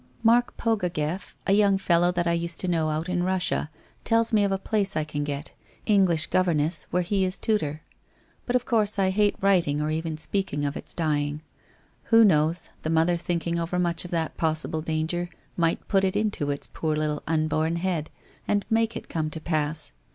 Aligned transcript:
Mark 0.23 0.57
Pogogeff, 0.57 1.35
a 1.45 1.53
young 1.53 1.77
fellow 1.77 2.11
that 2.11 2.25
I 2.25 2.31
used 2.33 2.59
to 2.61 2.67
know 2.67 2.89
out 2.89 3.07
in 3.07 3.21
Russia, 3.21 3.69
tells 4.03 4.33
me 4.33 4.43
of 4.43 4.51
a 4.51 4.57
place 4.57 4.95
I 4.95 5.03
can 5.03 5.23
get— 5.23 5.53
English 5.95 6.25
governess 6.25 6.87
where 6.89 7.03
he 7.03 7.23
is 7.23 7.37
tutor. 7.37 7.83
But 8.47 8.55
of 8.55 8.65
course 8.65 8.97
I 8.97 9.11
hate 9.11 9.35
writing 9.41 9.79
or 9.79 9.91
even 9.91 10.17
speaking 10.17 10.65
of 10.65 10.75
its 10.75 10.95
dying. 10.95 11.43
Who 12.05 12.25
knows, 12.25 12.69
the 12.81 12.89
WHITE 12.89 12.89
ROSE 12.89 12.89
OF 12.89 12.91
WEARY 12.91 12.91
LEAF 12.91 12.93
413 12.93 12.93
mother 12.95 13.17
thinking 13.27 13.59
over 13.61 13.79
much 13.79 14.05
of 14.05 14.09
that 14.11 14.37
possible 14.37 14.81
danger 14.81 15.29
might 15.55 15.87
put 15.87 16.03
it 16.03 16.15
into 16.15 16.49
its 16.49 16.67
poor 16.73 16.95
little 16.95 17.21
unborn 17.27 17.75
head 17.75 18.09
to 18.49 18.61
make 18.71 18.97
it 18.97 19.07
come 19.07 19.29
to 19.29 19.39
pass. 19.39 19.93